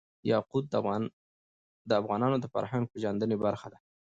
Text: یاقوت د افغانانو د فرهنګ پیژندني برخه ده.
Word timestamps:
یاقوت 0.31 0.65
د 1.89 1.91
افغانانو 2.01 2.37
د 2.39 2.45
فرهنګ 2.53 2.83
پیژندني 2.91 3.35
برخه 3.45 3.67
ده. 3.73 3.77